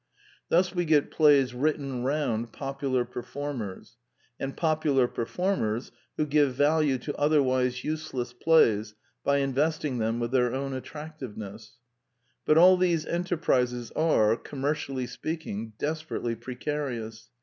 Thus 0.49 0.73
we 0.73 0.85
get 0.85 1.11
plays" 1.11 1.53
written 1.53 2.01
round" 2.03 2.51
popular 2.51 3.05
performers, 3.05 3.97
and 4.39 4.57
popu 4.57 4.95
lar 4.95 5.07
performers 5.07 5.91
who 6.17 6.25
give 6.25 6.55
value 6.55 6.97
to 6.97 7.15
otherwise 7.17 7.83
use 7.83 8.11
less 8.11 8.33
plays 8.33 8.95
by 9.23 9.37
investing 9.37 9.99
them 9.99 10.19
with 10.19 10.31
their 10.31 10.55
own 10.55 10.73
attractiveness. 10.73 11.77
But 12.45 12.57
all 12.57 12.77
these 12.77 13.05
enterprises 13.05 13.91
are, 13.91 14.35
commercially 14.37 15.05
speaking, 15.05 15.73
desperately 15.77 16.33
precarious. 16.33 17.29